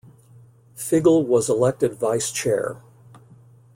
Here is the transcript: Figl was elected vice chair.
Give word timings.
Figl 0.75 1.23
was 1.27 1.47
elected 1.47 1.93
vice 1.93 2.31
chair. 2.31 2.81